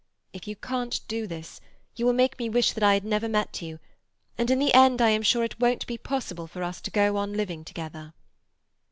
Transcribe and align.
If 0.33 0.47
you 0.47 0.55
can't 0.55 0.99
do 1.07 1.27
this, 1.27 1.61
you 1.95 2.07
will 2.07 2.13
make 2.13 2.39
me 2.39 2.49
wish 2.49 2.71
that 2.73 2.81
I 2.83 2.95
had 2.95 3.03
never 3.05 3.29
met 3.29 3.61
you, 3.61 3.77
and 4.35 4.49
in 4.49 4.57
the 4.57 4.73
end 4.73 4.99
I 4.99 5.09
am 5.09 5.21
sure 5.21 5.43
it 5.43 5.59
won't 5.59 5.85
be 5.85 5.95
possible 5.99 6.47
for 6.47 6.63
us 6.63 6.81
to 6.81 6.89
go 6.89 7.17
on 7.17 7.33
living 7.33 7.63
together." 7.63 8.11